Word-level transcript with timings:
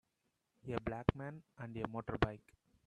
A 0.73 0.79
black 0.79 1.05
man 1.15 1.43
and 1.59 1.77
a 1.77 1.83
motorbike. 1.83 2.41